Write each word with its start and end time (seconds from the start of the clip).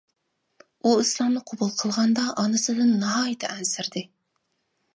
ئۇ 0.87 0.93
ئىسلامنى 1.01 1.41
قوبۇل 1.51 1.75
قىلغاندا 1.83 2.23
ئانىسىدىن 2.45 2.97
ناھايىتى 3.07 3.51
ئەنسىرىدى. 3.53 4.07